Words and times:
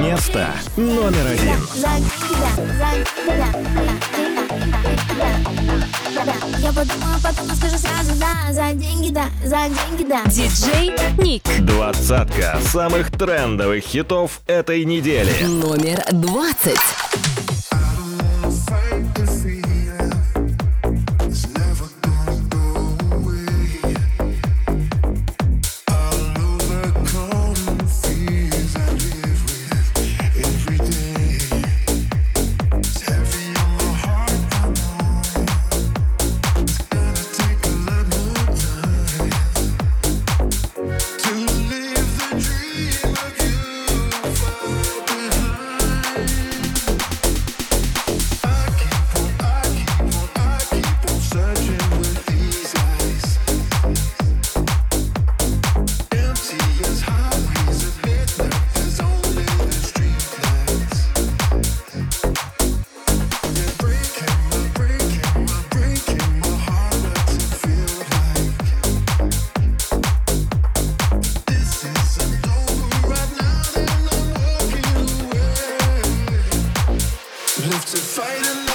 Место 0.00 0.48
номер 0.76 1.26
один. 1.26 1.56
Я 6.58 6.72
подумаю, 6.72 7.20
потом 7.22 7.56
скажу 7.56 7.78
сразу 7.78 8.12
да, 8.18 8.52
за 8.52 8.72
деньги, 8.72 9.10
да, 9.10 9.26
за 9.44 9.68
деньги, 9.68 10.08
да. 10.08 10.22
Диджей 10.26 10.92
Ник. 11.18 11.42
Двадцатка 11.60 12.58
самых 12.72 13.10
трендовых 13.10 13.84
хитов 13.84 14.40
этой 14.46 14.84
недели. 14.84 15.32
Номер 15.44 16.02
двадцать. 16.12 17.05
to 77.96 78.02
fight 78.02 78.65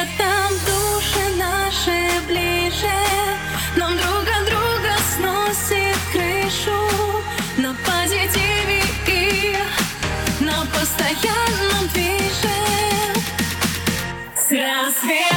где 0.00 0.08
там 0.16 0.52
души 0.66 1.36
наши 1.36 2.20
ближе. 2.26 2.90
Нам 3.76 3.96
друга 3.96 4.34
друга 4.48 4.94
сносит 5.14 5.96
крышу 6.12 6.78
На 7.56 7.74
позитиве 7.74 8.82
и 9.06 9.56
на 10.40 10.64
постоянном 10.66 11.88
движе 11.92 12.56
С 14.36 14.50
рассвет 14.50 15.29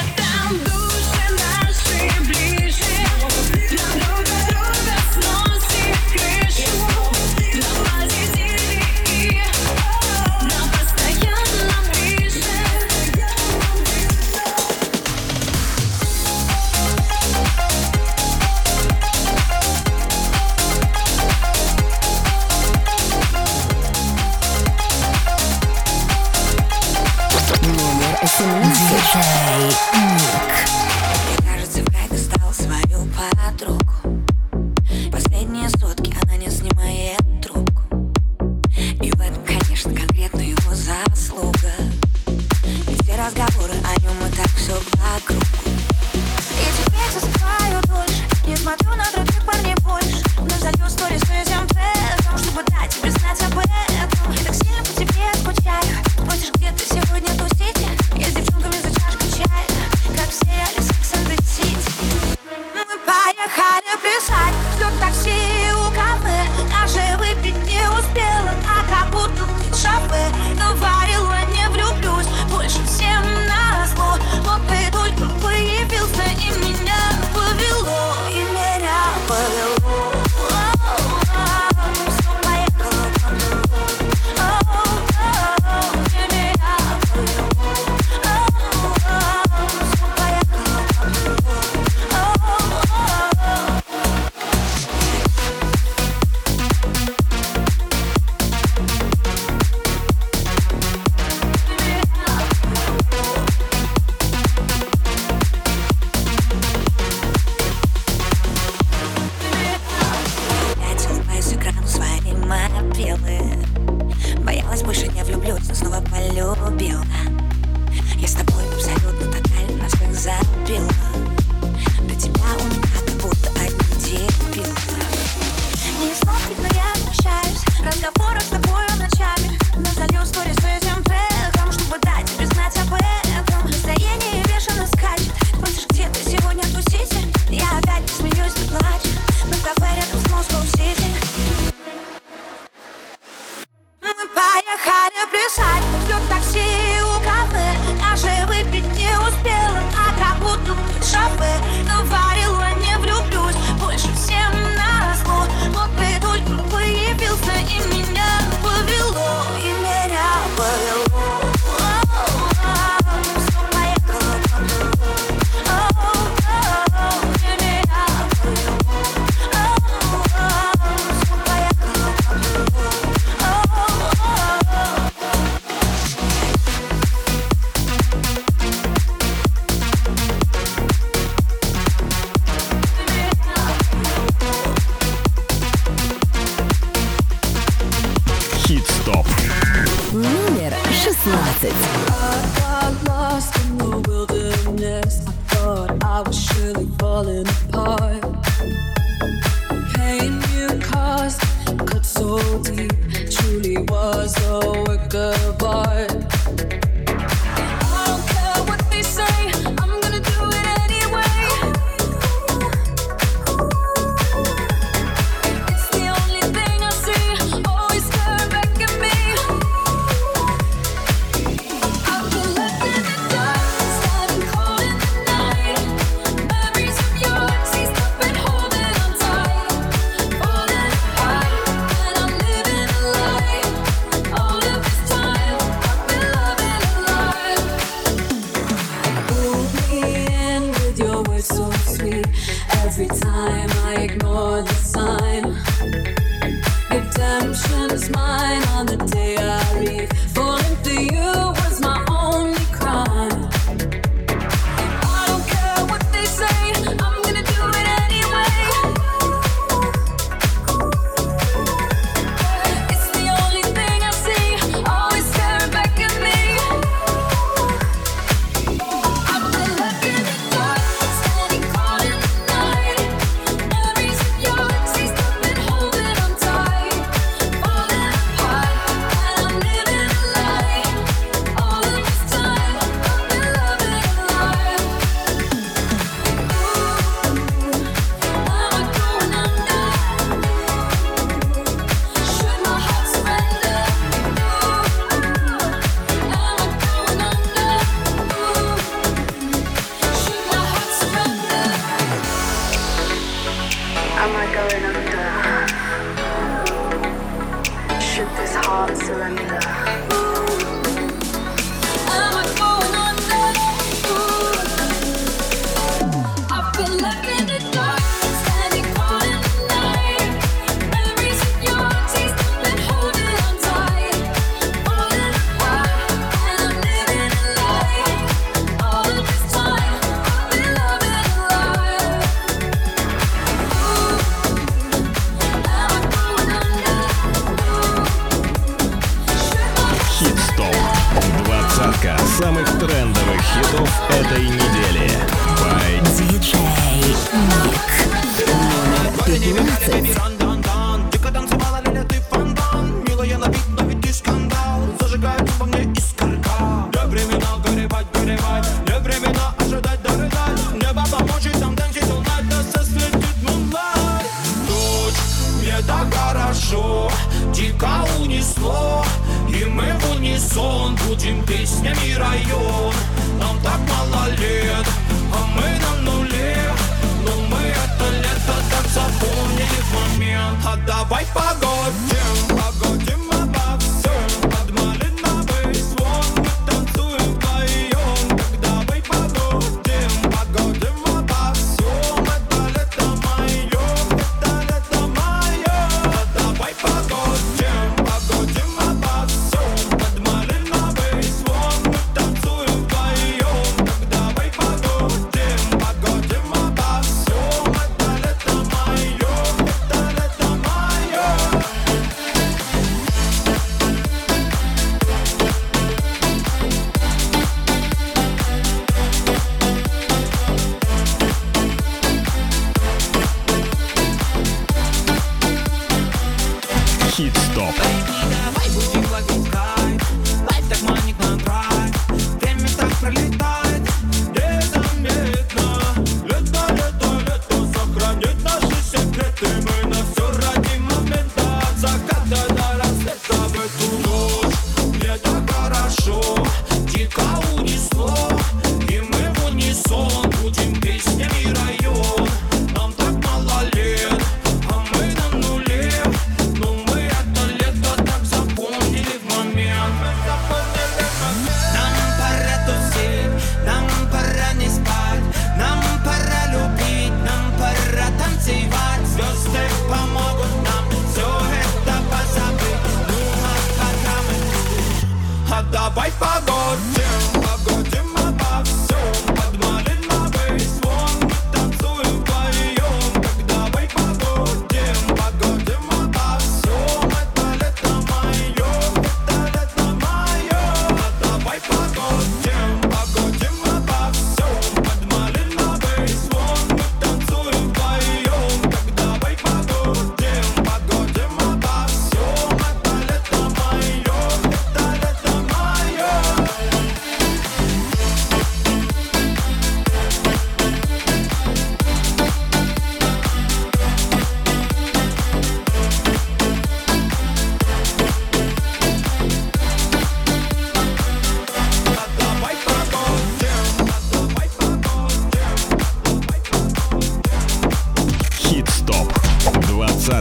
you 202.84 202.90
truly 203.30 203.78
was 203.78 204.36
a 204.46 204.60
work 204.88 205.14
of 205.16 205.63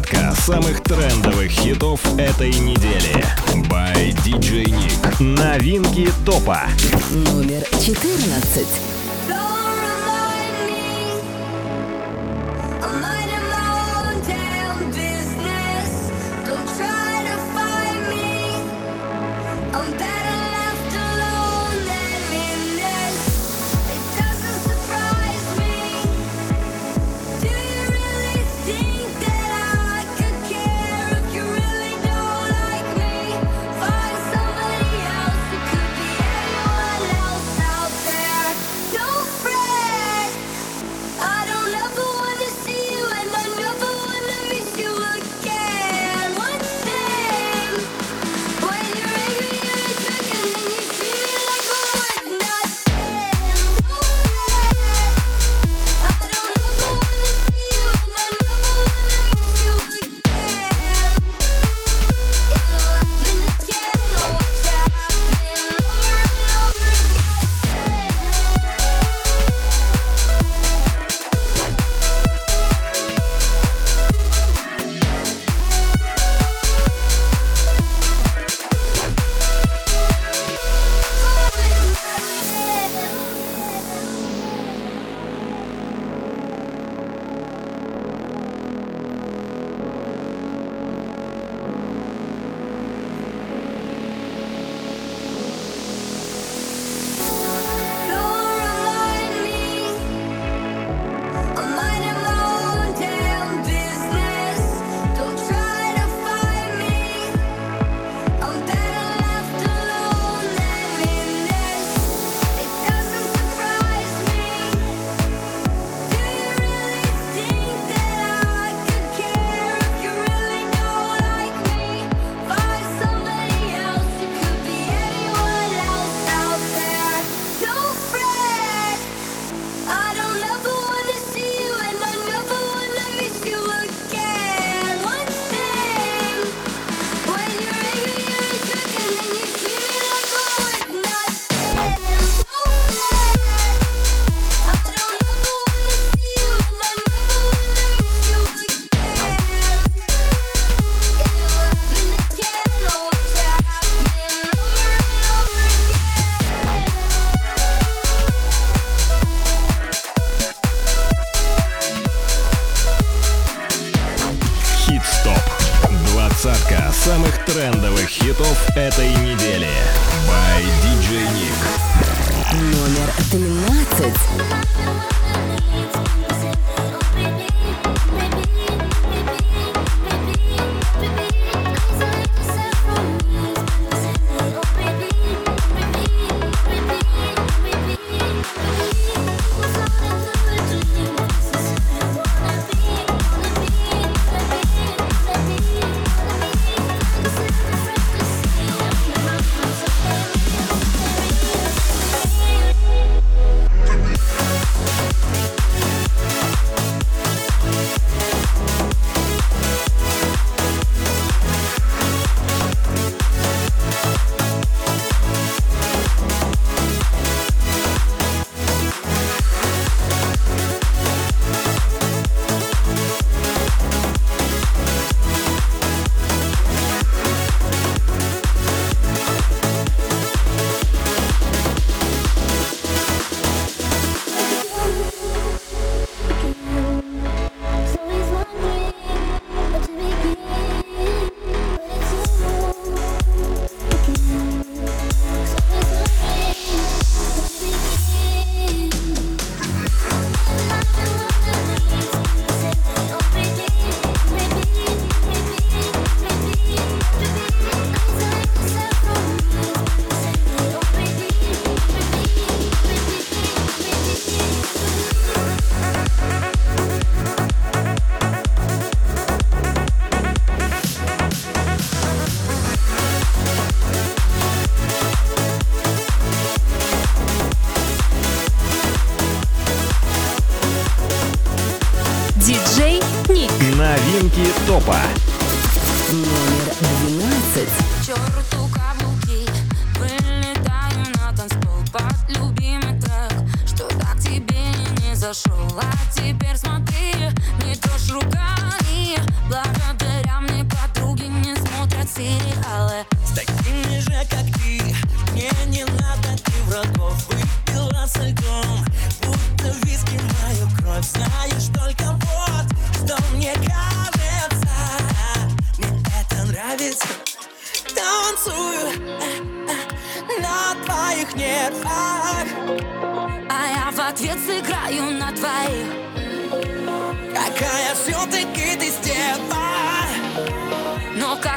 Двадцатка 0.03 0.35
самых 0.35 0.83
трендовых 0.83 1.51
хитов 1.51 2.01
этой 2.19 2.51
недели. 2.51 3.25
By 3.69 4.12
DJ 4.25 4.65
Nick. 4.65 5.23
Новинки 5.23 6.11
топа. 6.27 6.62
Номер 7.11 7.62
четырнадцать. 7.81 9.02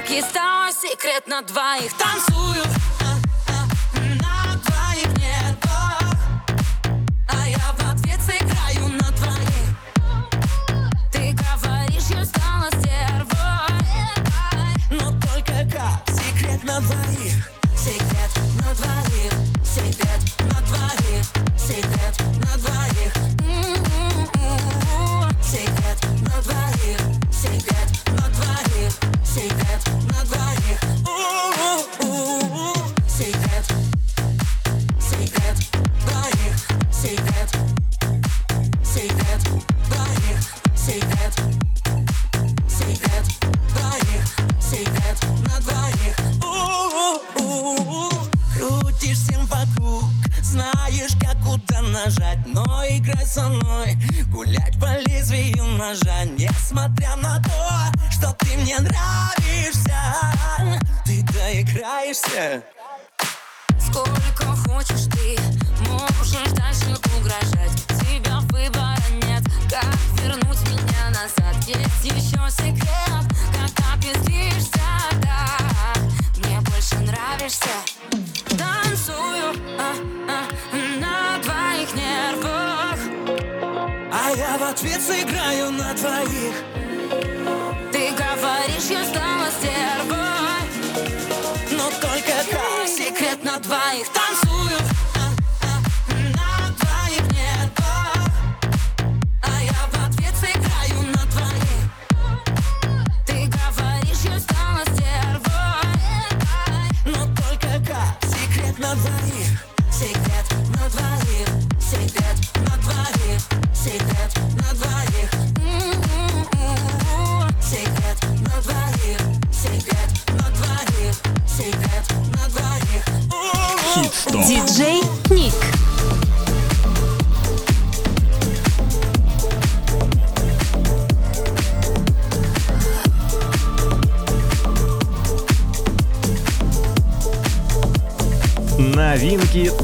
Есть 0.10 0.30
стало 0.30 0.72
секрет 0.72 1.26
на 1.28 1.42
двоих. 1.42 1.92
Танцую 1.94 2.64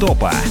топа. 0.02 0.51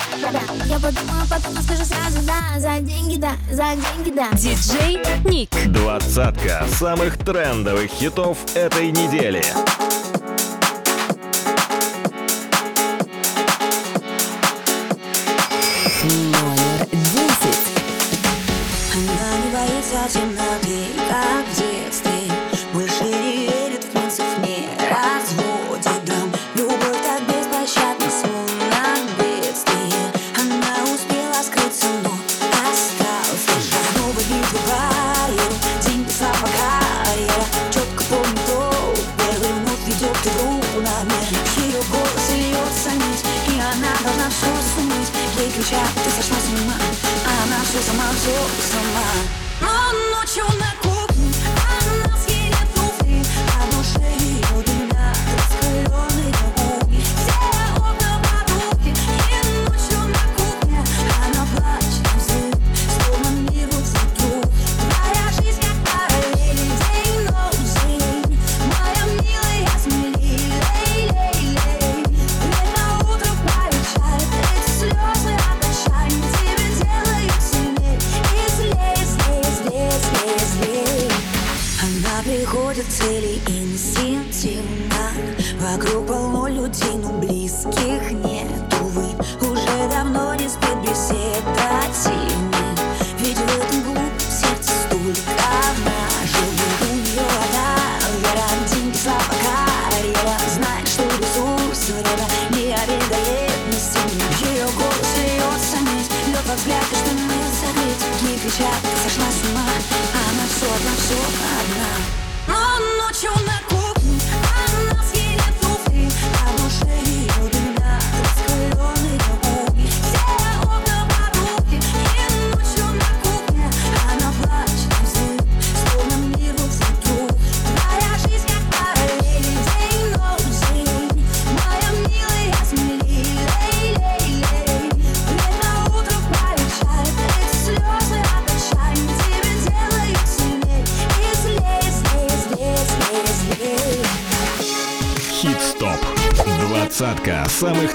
надо 0.31 0.65
Я 0.65 0.75
подумаю, 0.79 1.27
потом 1.29 1.63
скажу 1.63 1.83
сразу 1.85 2.21
да 2.25 2.59
За 2.59 2.79
деньги 2.79 3.17
да, 3.17 3.33
за 3.51 3.75
деньги 3.75 4.15
да. 4.15 4.29
Диджей 4.33 4.99
Ник. 5.25 5.49
Двадцатка 5.67 6.65
самых 6.79 7.17
трендовых 7.17 7.91
хитов 7.91 8.37
этой 8.55 8.91
недели. 8.91 9.43
Номер 16.03 16.87
десять. 16.91 17.67
Она 18.93 19.37
не 19.37 19.51
боится 19.51 20.19
темноты. 20.19 20.50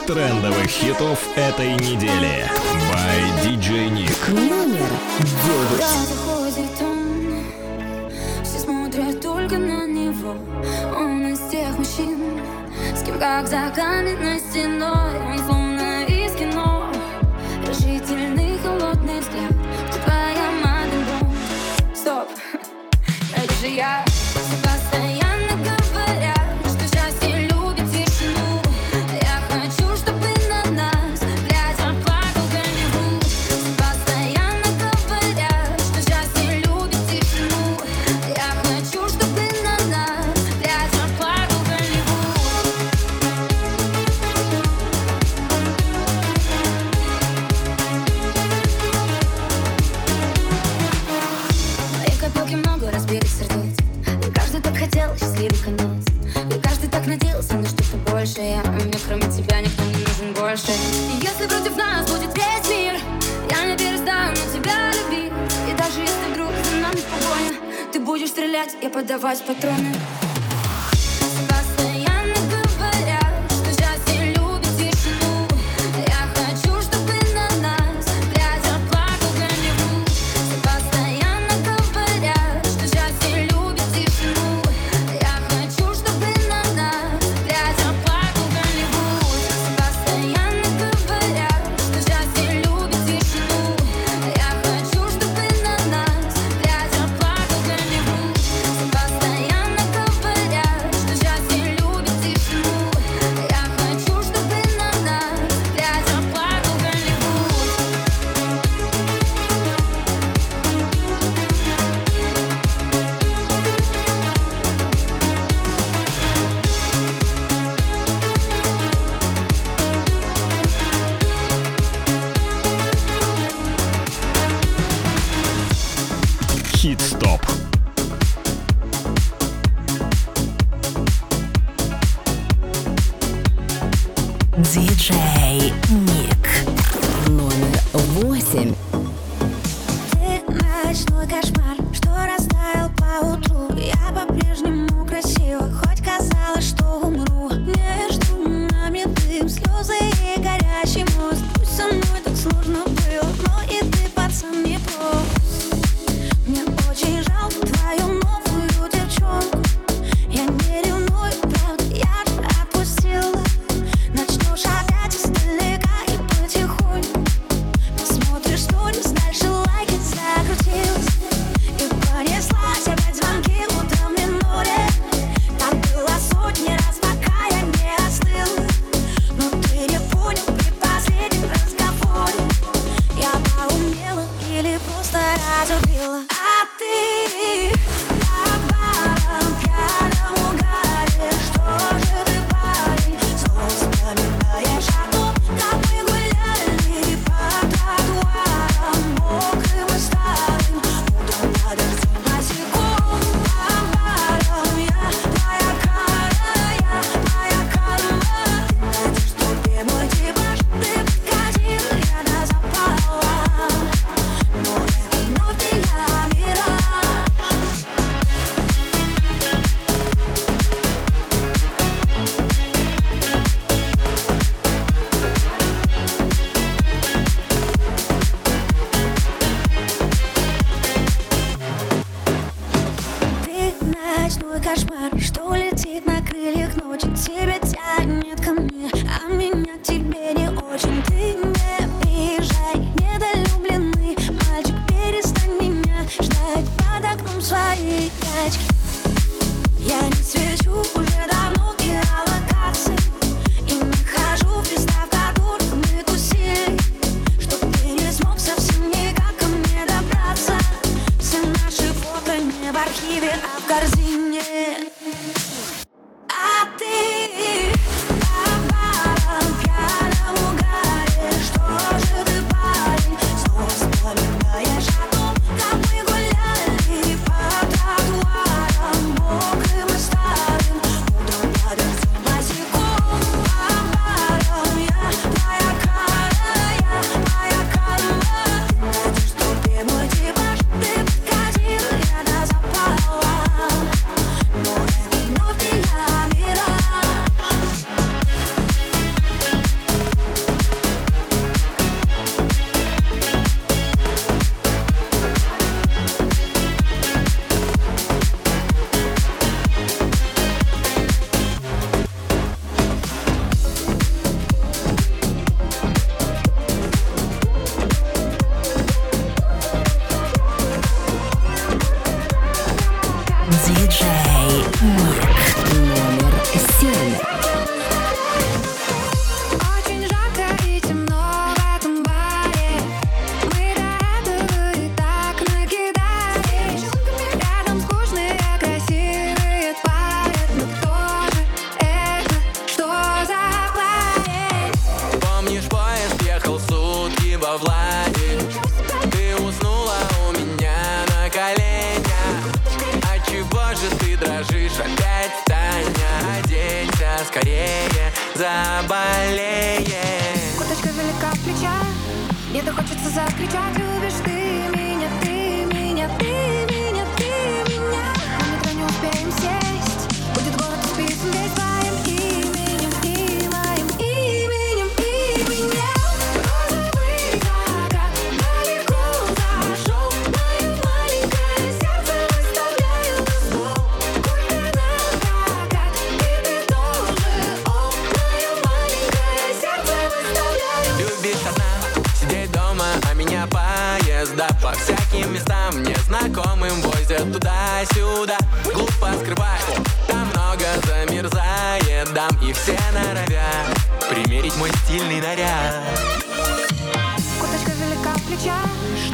трендовых 0.06 0.68
хитов 0.68 1.18
этой 1.36 1.74
недели. 1.74 2.65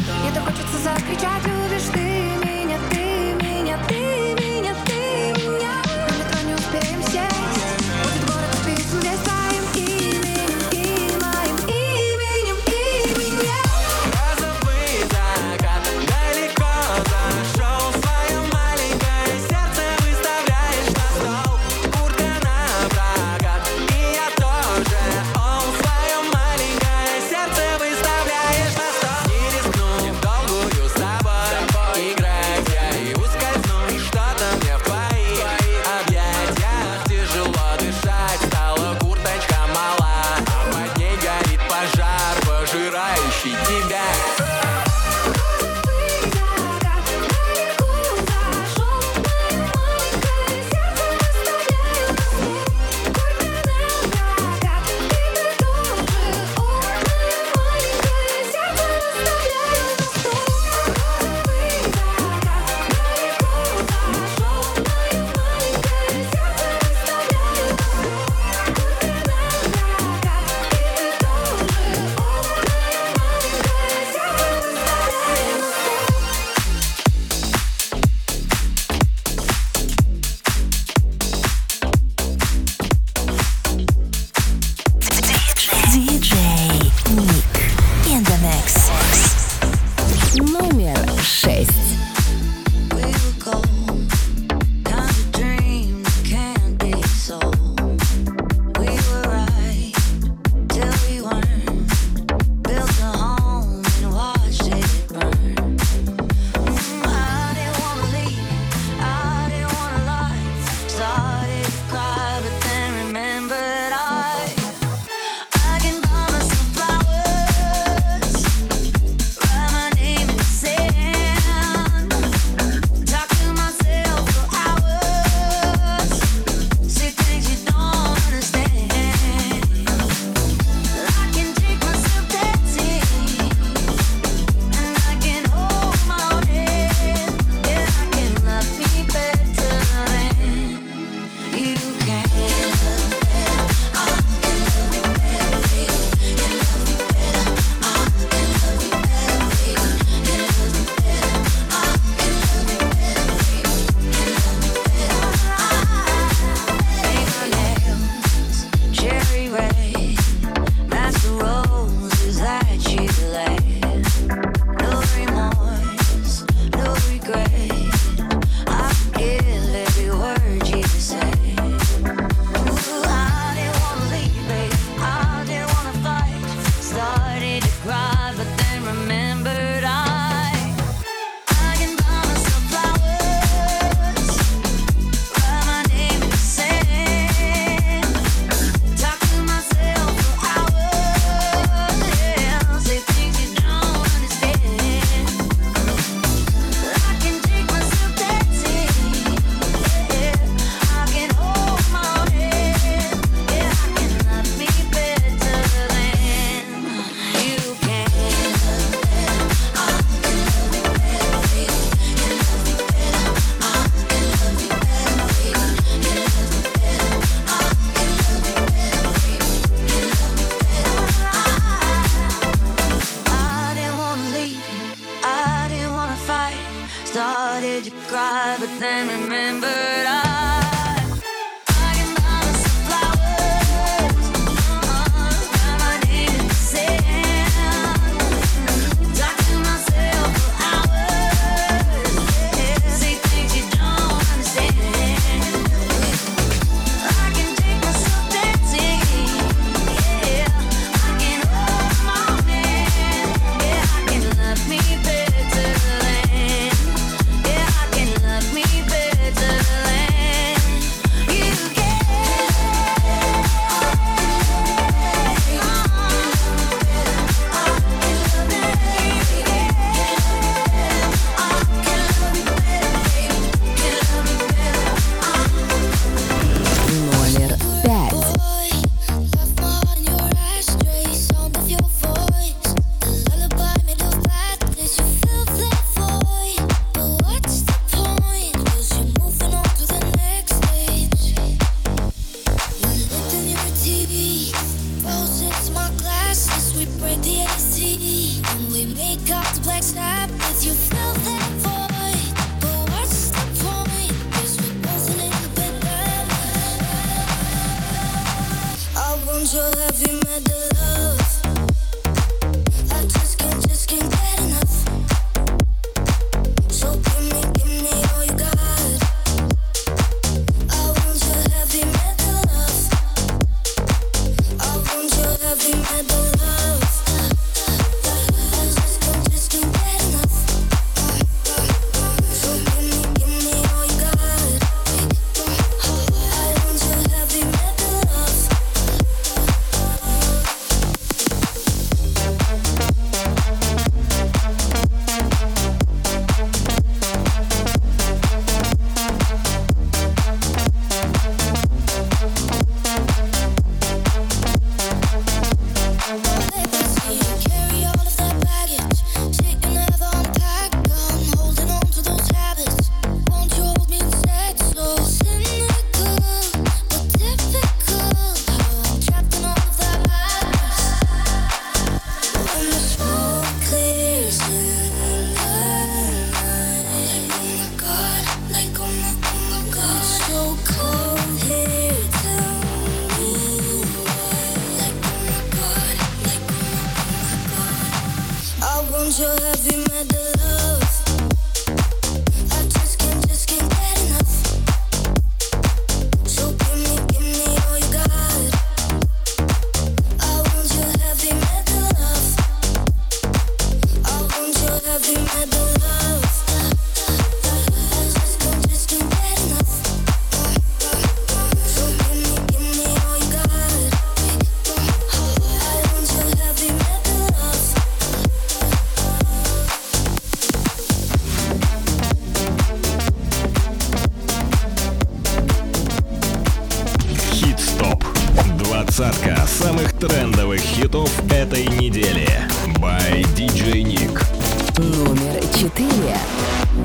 Мне 0.03 0.33
так 0.35 0.45
хочется 0.45 0.79
закричать, 0.79 1.47
любишь 1.47 1.89
ты 1.93 2.01
меня, 2.01 2.79
ты 2.91 3.47
меня, 3.47 3.79
ты 3.89 3.95
меня 3.95 4.22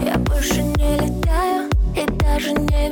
Я 0.06 0.18
больше 0.18 0.62
не 0.62 0.96
летаю 0.96 1.70
и 1.96 2.06
даже 2.22 2.52
не 2.52 2.87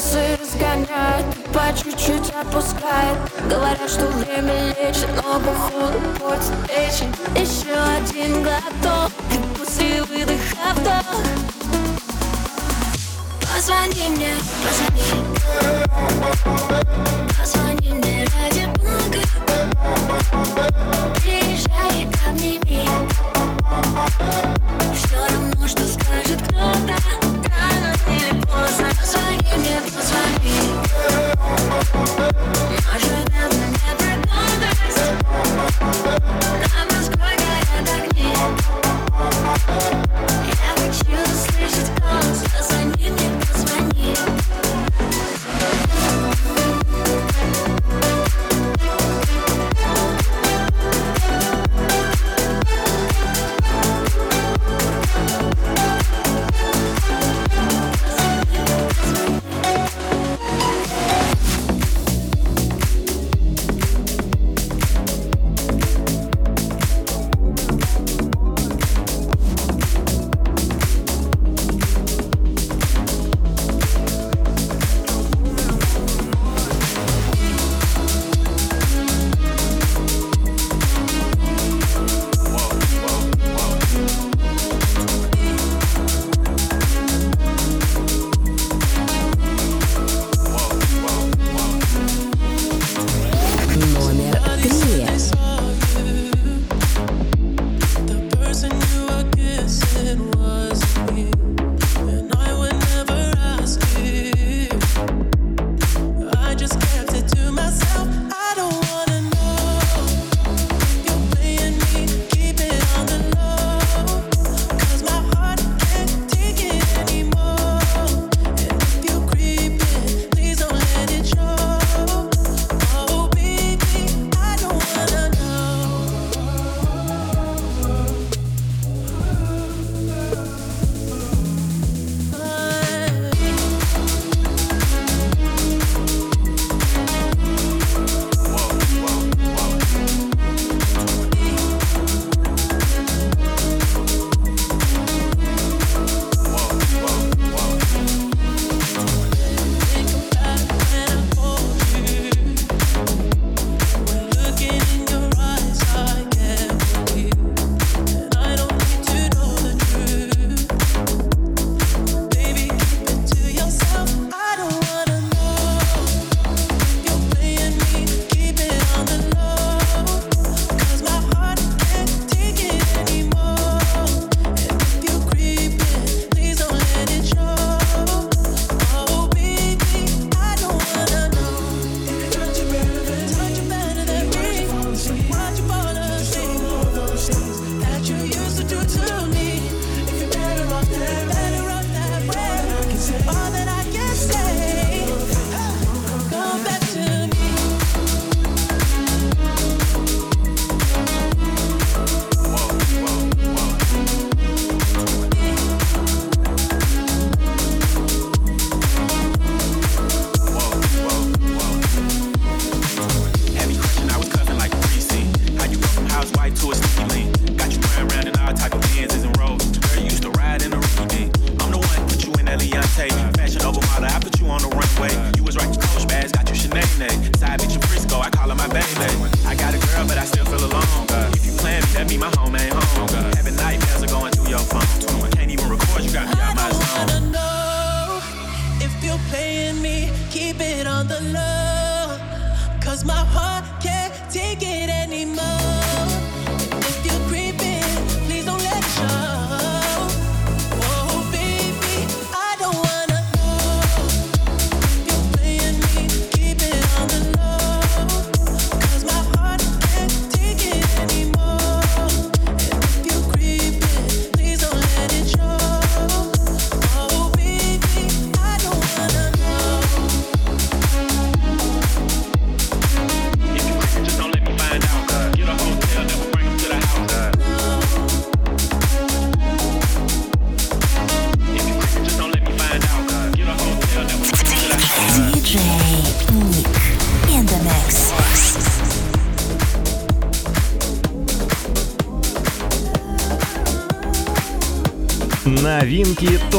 часы 0.00 0.38
разгоняют, 0.40 1.26
По 1.52 1.72
чуть-чуть 1.76 2.30
опускает. 2.30 3.18
Говорят, 3.48 3.90
что 3.90 4.06
время 4.06 4.68
лечит 4.68 5.08
Но 5.16 5.40
походу 5.40 5.98
портит 6.18 6.54
печень. 6.66 7.14
Еще 7.36 7.74
один 7.74 8.42
глоток 8.42 9.12
И 9.30 9.58
после 9.58 10.02
выдоха 10.04 10.74
вдох. 10.74 11.04
Позвони 13.54 14.08
мне, 14.08 14.34
позвони. 14.64 15.10
Позвони 17.38 17.92
мне 17.92 18.24
ради 18.24 18.66
блага. 18.78 19.22
Приезжай, 21.16 22.08
обними. 22.26 22.88
Все 24.94 25.18
равно, 25.30 25.68
что 25.68 25.82
скажет 25.86 26.40
кто-то 26.48 26.94
Рано 27.50 27.94
или 28.08 28.40
поздно 28.42 28.89
Volkswagen, 29.10 29.62
der 29.64 29.82
Volkswagen. 29.82 30.30
Yeah. 32.20 32.59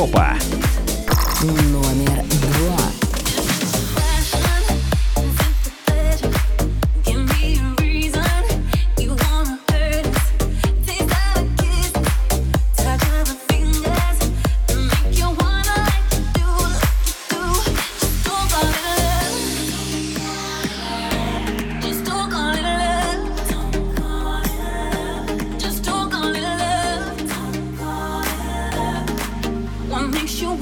Европа. 0.01 0.40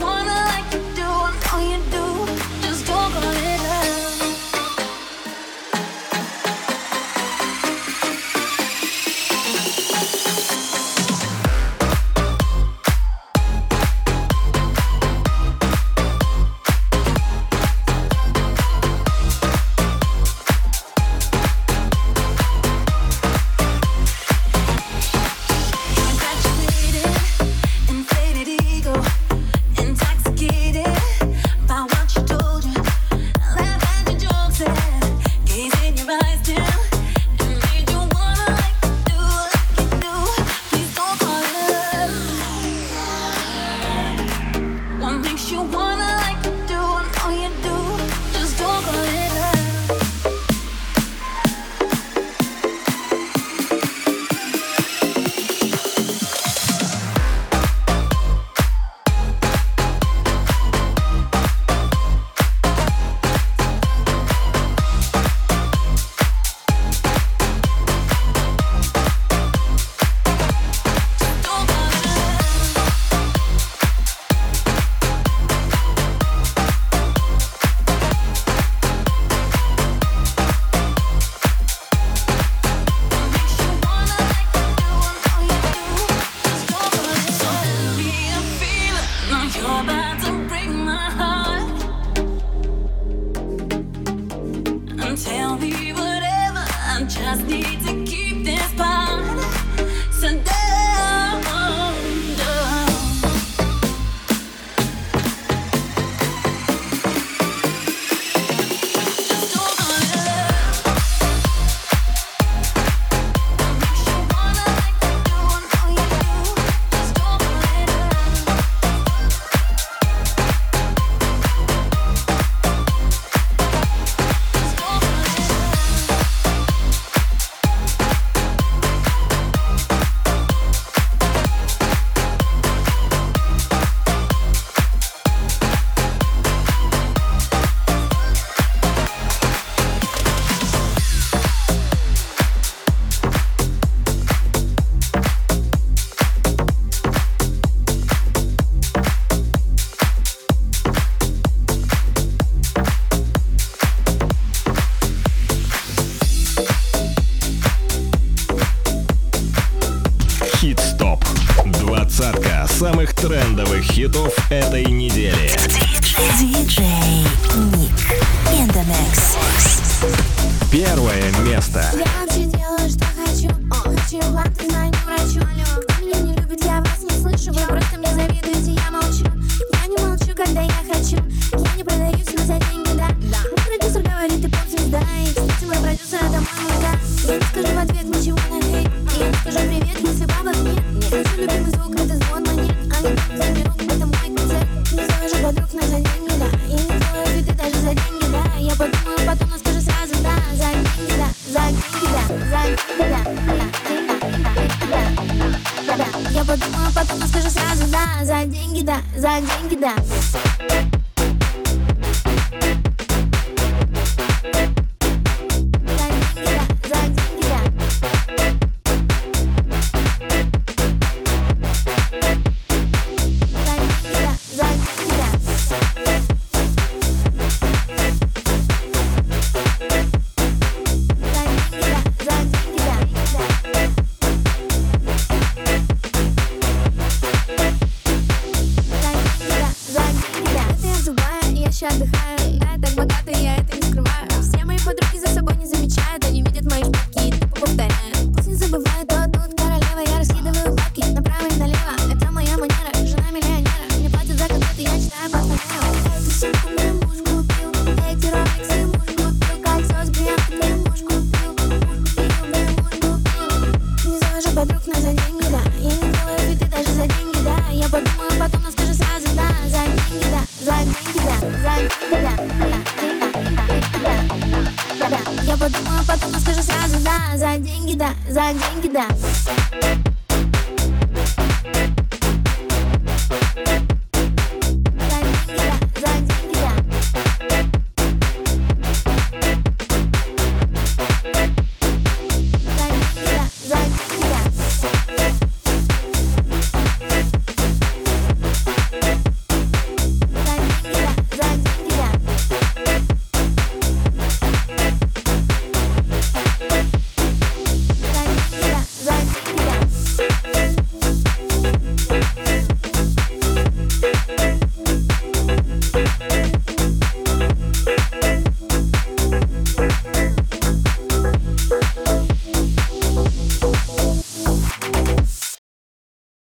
wanna 0.10 0.34
like 0.50 0.74
you. 0.74 0.79